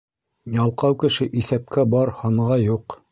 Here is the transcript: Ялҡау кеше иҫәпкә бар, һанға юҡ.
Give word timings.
Ялҡау 0.53 0.95
кеше 1.03 1.27
иҫәпкә 1.41 1.83
бар, 1.93 2.13
һанға 2.23 2.59
юҡ. 2.63 2.97